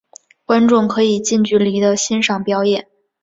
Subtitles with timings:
[0.47, 2.87] 观众可以近距离地欣赏表演。